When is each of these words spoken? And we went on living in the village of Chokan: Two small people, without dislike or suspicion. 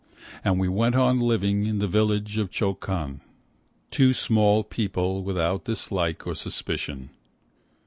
And 0.43 0.59
we 0.59 0.67
went 0.67 0.95
on 0.95 1.19
living 1.19 1.67
in 1.67 1.77
the 1.77 1.87
village 1.87 2.39
of 2.39 2.49
Chokan: 2.49 3.21
Two 3.91 4.13
small 4.13 4.63
people, 4.63 5.21
without 5.23 5.65
dislike 5.65 6.25
or 6.25 6.33
suspicion. 6.33 7.11